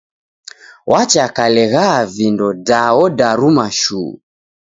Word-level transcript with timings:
Wachakaleghaa 0.91 1.99
vindo 2.15 2.47
da 2.67 2.81
odaruma 3.03 3.67
shuu! 3.79 4.09